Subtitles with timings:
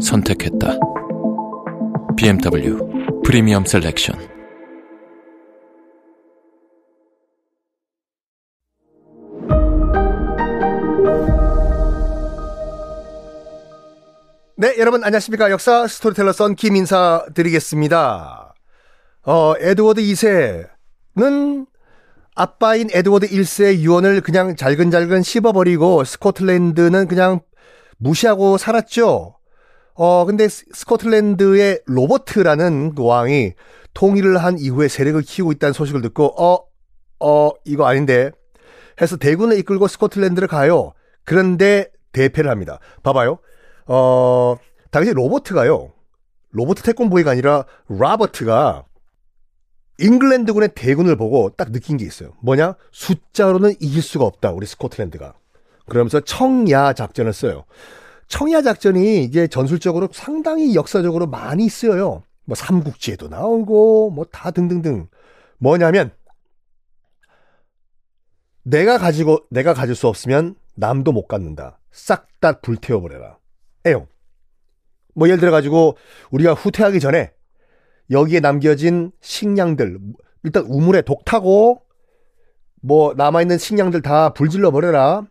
[0.00, 0.78] 선택했다.
[2.16, 2.78] BMW
[3.24, 4.18] 프리미엄 셀렉션.
[14.56, 15.50] 네, 여러분 안녕하십니까.
[15.50, 18.54] 역사 스토리텔러 썬킴 인사 드리겠습니다.
[19.24, 21.66] 어, 에드워드 2세는
[22.34, 27.40] 아빠인 에드워드 1세의 유언을 그냥 잘근잘근 씹어버리고 스코틀랜드는 그냥
[27.96, 29.39] 무시하고 살았죠.
[30.02, 33.52] 어, 근데 스- 스코틀랜드의 로버트라는 그 왕이
[33.92, 36.64] 통일을 한 이후에 세력을 키우고 있다는 소식을 듣고, 어,
[37.22, 38.30] 어, 이거 아닌데.
[39.02, 40.94] 해서 대군을 이끌고 스코틀랜드를 가요.
[41.24, 42.78] 그런데 대패를 합니다.
[43.02, 43.40] 봐봐요.
[43.88, 44.56] 어,
[44.90, 45.92] 당시 로버트가요.
[46.52, 48.84] 로버트 태권브이가 아니라 로버트가
[49.98, 52.32] 잉글랜드군의 대군을 보고 딱 느낀 게 있어요.
[52.42, 52.74] 뭐냐?
[52.90, 54.52] 숫자로는 이길 수가 없다.
[54.52, 55.34] 우리 스코틀랜드가.
[55.90, 57.64] 그러면서 청야 작전을 써요.
[58.30, 62.22] 청야 작전이 이게 전술적으로 상당히 역사적으로 많이 쓰여요.
[62.46, 65.08] 뭐 삼국지에도 나오고 뭐 다 등등등.
[65.58, 66.12] 뭐냐면
[68.62, 71.78] 내가 가지고 내가 가질 수 없으면 남도 못 갖는다.
[71.90, 73.36] 싹 다 불태워 버려라.
[73.84, 74.08] 에요.
[75.14, 75.98] 뭐 예를 들어 가지고
[76.30, 77.32] 우리가 후퇴하기 전에
[78.10, 79.98] 여기에 남겨진 식량들
[80.44, 81.82] 일단 우물에 독 타고
[82.80, 85.26] 뭐 남아 있는 식량들 다 불질러 버려라.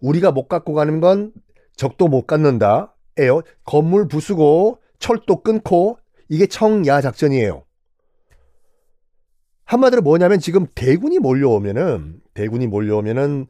[0.00, 1.32] 우리가 못 갖고 가는 건
[1.76, 2.94] 적도 못 갖는다.
[3.18, 3.42] 에요.
[3.64, 7.64] 건물 부수고 철도 끊고 이게 청야 작전이에요.
[9.64, 13.46] 한마디로 뭐냐면 지금 대군이 몰려오면은 대군이 몰려오면은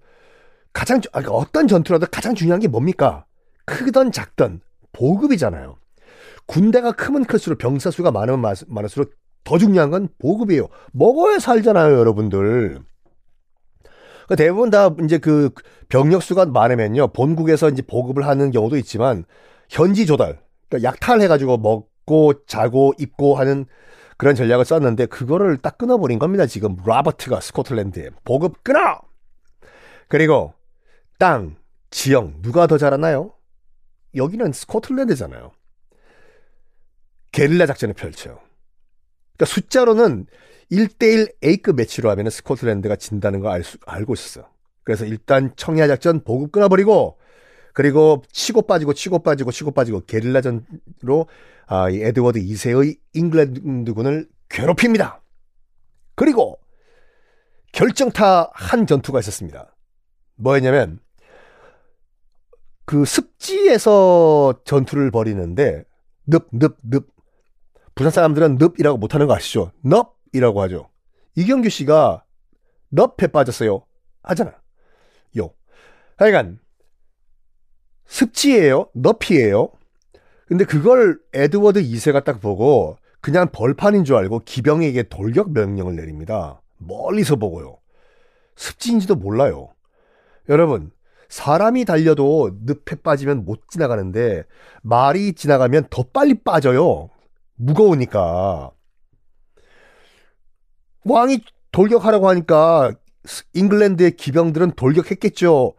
[0.73, 3.25] 가장 주- 아, 그러니까 어떤 전투라도 가장 중요한 게 뭡니까?
[3.65, 4.61] 크던 작던
[4.93, 5.77] 보급이잖아요.
[6.47, 9.13] 군대가 크면 클수록 병사 수가 많으면 많- 많을수록
[9.45, 10.69] 더 중요한 건 보급이에요.
[10.93, 12.81] 먹어야 살잖아요, 여러분들.
[14.29, 15.51] 그 대부분 다 이제 그
[15.89, 19.25] 병력 수가 많으면요 본국에서 이제 보급을 하는 경우도 있지만
[19.69, 23.67] 현지 조달, 그러니까 약탈해가지고 먹고 자고 입고 하는
[24.17, 26.47] 그런 전략을 썼는데 그거를 딱 끊어버린 겁니다.
[26.47, 29.01] 지금 로버트가 스코틀랜드에 보급 끊어.
[30.09, 30.55] 그리고
[31.19, 31.57] 땅,
[31.91, 33.33] 지형 누가 더 잘하나요?
[34.15, 35.53] 여기는 스코틀랜드잖아요.
[37.33, 38.39] 게릴라 작전을 펼쳐요.
[39.37, 40.27] 그러니까 숫자로는
[40.71, 44.47] 1대1 A급 매치로 하면 스코틀랜드가 진다는 거알 수, 알고 있었어요.
[44.83, 47.19] 그래서 일단 청야 작전 보급 끊어버리고
[47.73, 51.27] 그리고 치고 빠지고 치고 빠지고 치고 빠지고 게릴라전으로
[51.67, 55.23] 아, 이 에드워드 2세의 잉글랜드군을 괴롭힙니다.
[56.15, 56.61] 그리고
[57.73, 59.75] 결정타 한 전투가 있었습니다.
[60.37, 61.01] 뭐였냐면
[62.85, 65.85] 그 습지에서 전투를 벌이는데
[66.27, 67.14] 늪, 늪, 늪.
[67.95, 69.73] 부산 사람들은 늪이라고 못하는 거 아시죠?
[69.83, 70.89] 넙이라고 하죠.
[71.37, 72.25] 이경규 씨가
[72.91, 73.85] 넙에 빠졌어요.
[74.23, 74.55] 하잖아.
[75.39, 75.51] 요.
[76.17, 76.59] 하여간
[78.07, 78.89] 습지예요.
[78.95, 79.71] 넙이에요.
[80.47, 86.61] 근데 그걸 에드워드 2세가 딱 보고 그냥 벌판인 줄 알고 기병에게 돌격 명령을 내립니다.
[86.77, 87.79] 멀리서 보고요.
[88.57, 89.71] 습지인지도 몰라요.
[90.49, 90.93] 여러분,
[91.29, 94.45] 사람이 달려도 늪에 빠지면 못 지나가는데
[94.83, 97.09] 말이 지나가면 더 빨리 빠져요.
[97.57, 98.71] 무거우니까.
[101.05, 102.93] 왕이 돌격하라고 하니까
[103.53, 105.75] 잉글랜드의 기병들은 돌격했겠죠.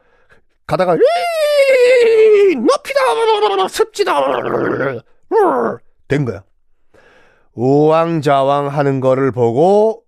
[0.67, 4.21] 가다가 "이, 높이다 습지다
[6.07, 6.43] 된 거야.
[7.53, 10.03] 우왕좌왕 하는 거를 보고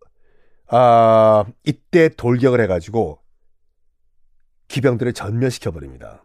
[0.67, 3.19] 아 이때 돌격을 해가지고
[4.67, 6.23] 기병들을 전멸시켜 버립니다.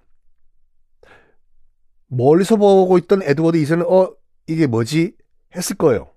[2.08, 4.12] 멀리서 보고 있던 에드워드 2세는 어
[4.48, 5.14] 이게 뭐지
[5.56, 6.08] 했을 거예요.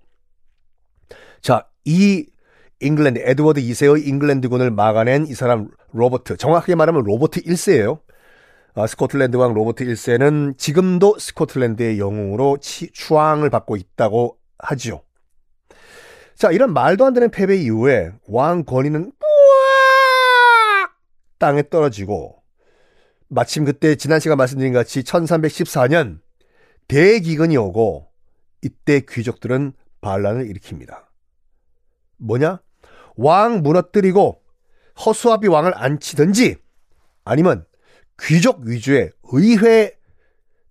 [1.40, 2.26] 자, 이
[2.80, 8.00] 잉글랜드 에드워드 2세의 잉글랜드군을 막아낸 이 사람 로버트 정확하게 말하면 로버트 1세예요.
[8.74, 15.00] 아, 스코틀랜드 왕 로버트 1세는 지금도 스코틀랜드의 영웅으로 치, 추앙을 받고 있다고 하지요.
[16.34, 19.12] 자, 이런 말도 안 되는 패배 이후에 왕 권위는
[21.38, 22.42] 땅에 떨어지고
[23.28, 26.20] 마침 그때 지난 시간 말씀드린 것 같이 1314년
[26.88, 28.08] 대기근이 오고
[28.62, 31.04] 이때 귀족들은 반란을 일으킵니다.
[32.18, 32.60] 뭐냐?
[33.16, 34.42] 왕 무너뜨리고
[35.04, 36.56] 허수아비 왕을 앉히든지
[37.24, 37.66] 아니면
[38.20, 39.92] 귀족 위주의 의회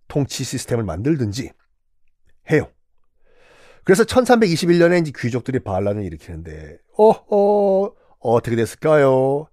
[0.08, 1.52] 통치 시스템을 만들든지
[2.52, 2.70] 해요.
[3.84, 9.48] 그래서 1321년에 이제 귀족들이 반란을 일으키는데, 어, 어, 어떻게 됐을까요?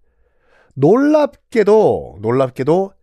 [0.75, 2.95] 놀랍게도, 놀랍게도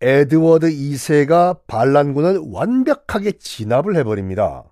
[0.00, 4.64] 에드워드 2세가 반란군을 완벽하게 진압을 해버립니다.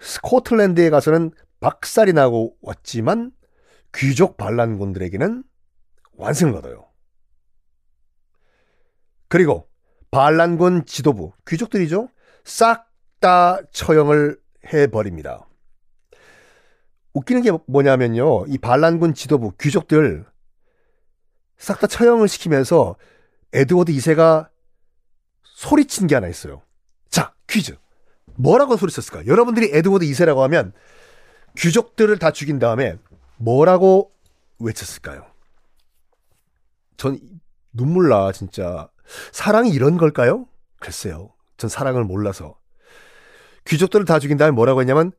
[0.00, 1.30] 스코틀랜드에 가서는
[1.60, 3.32] 박살이 나고 왔지만
[3.94, 5.44] 귀족 반란군들에게는
[6.14, 6.88] 완승을 거둬요.
[9.28, 9.68] 그리고
[10.10, 12.08] 반란군 지도부, 귀족들이죠.
[12.44, 12.92] 싹
[13.22, 14.36] 다 처형을
[14.74, 15.48] 해버립니다.
[17.14, 18.46] 웃기는 게 뭐냐면요.
[18.48, 20.26] 이 반란군 지도부, 귀족들
[21.56, 22.96] 싹 다 처형을 시키면서
[23.52, 24.48] 에드워드 2세가
[25.42, 26.62] 소리친 게 하나 있어요.
[27.10, 27.76] 자, 퀴즈.
[28.34, 29.26] 뭐라고 소리쳤을까?
[29.26, 30.72] 여러분들이 에드워드 2세라고 하면
[31.56, 32.96] 귀족들을 다 죽인 다음에
[33.36, 34.12] 뭐라고
[34.58, 35.26] 외쳤을까요?
[36.96, 37.18] 전
[37.72, 38.88] 눈물 나, 진짜.
[39.32, 40.46] 사랑이 이런 걸까요?
[40.78, 41.34] 글쎄요.
[41.56, 42.58] 전 사랑을 몰라서.
[43.66, 45.12] 귀족들을 다 죽인 다음에 뭐라고 했냐면,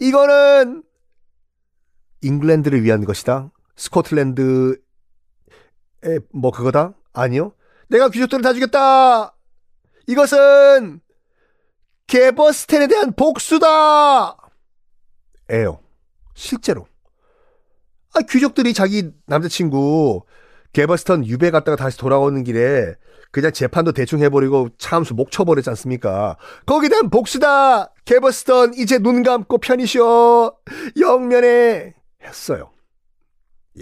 [0.00, 0.82] 이거는
[2.22, 3.50] 잉글랜드를 위한 것이다.
[3.76, 4.76] 스코틀랜드의
[6.32, 6.94] 뭐 그거다?
[7.12, 7.52] 아니요.
[7.88, 9.36] 내가 귀족들을 다 죽였다!
[10.06, 11.00] 이것은
[12.06, 14.36] 개버스텐에 대한 복수다!
[15.50, 15.80] 에요.
[16.34, 16.86] 실제로.
[18.14, 20.24] 아, 귀족들이 자기 남자친구
[20.72, 22.94] 개버스턴 유배 갔다가 다시 돌아오는 길에
[23.30, 26.36] 그냥 재판도 대충 해버리고 참수 목 쳐버렸지 않습니까?
[26.66, 27.92] 거기에 대한 복수다!
[28.04, 30.56] 개버스턴 이제 눈 감고 편히 쉬어!
[30.98, 32.72] 영면에 했어요.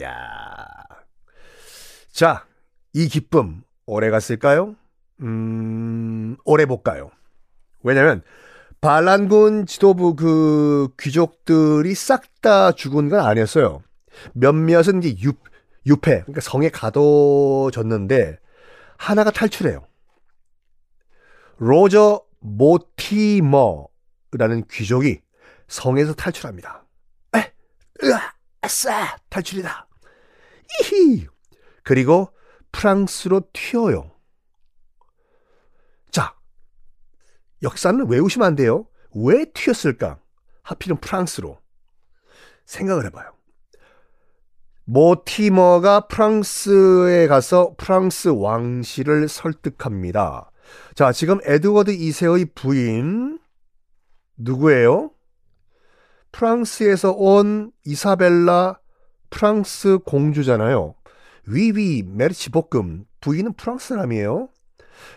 [0.01, 0.13] 야
[2.13, 2.47] 자,
[2.93, 4.77] 이 기쁨 오래 갔을까요?
[5.21, 7.11] 음, 오래 못 가요.
[7.83, 8.23] 왜냐면
[8.81, 13.83] 반란군 지도부 그 귀족들이 싹 다 죽은 건 아니었어요.
[14.35, 15.33] 몇몇은 이제 유,
[15.87, 18.39] 유패, 그러니까 성에 가둬졌는데
[18.99, 19.87] 하나가 탈출해요.
[21.57, 23.89] 로저 모티머라는
[24.71, 25.23] 귀족이
[25.69, 26.85] 성에서 탈출합니다.
[27.37, 27.51] 에,
[28.03, 29.89] 으아, 아싸, 탈출이다.
[30.83, 31.27] 이히.
[31.83, 32.29] 그리고
[32.75, 34.11] 프랑스로 튀어요.
[36.11, 36.35] 자,
[37.63, 38.89] 역사는 외우시면 안 돼요.
[39.15, 40.19] 왜 튀었을까?
[40.63, 41.61] 하필은 프랑스로.
[42.67, 43.33] 생각을 해봐요.
[44.87, 50.51] 모티머가 프랑스에 가서 프랑스 왕실을 설득합니다.
[50.97, 53.39] 자, 지금 에드워드 2세의 부인,
[54.37, 55.13] 누구예요?
[56.33, 58.81] 프랑스에서 온 이사벨라
[59.31, 60.97] 프랑스 공주잖아요.
[61.47, 64.49] 위위 메르치 볶음 부인은 프랑스 사람이에요.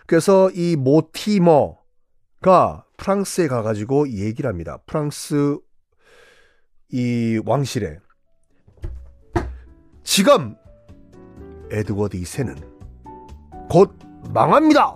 [0.05, 1.77] 그래서 이 모티머가
[2.97, 4.79] 프랑스에 가가지고 얘기를 합니다.
[4.85, 5.57] 프랑스
[6.91, 7.99] 이 왕실에
[10.03, 10.55] 지금
[11.69, 13.97] 에드워드 2세는 곧
[14.33, 14.95] 망합니다.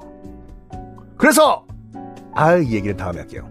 [1.18, 1.68] 그래서
[2.34, 3.51] 아, 이 얘기는 다음에 할게요.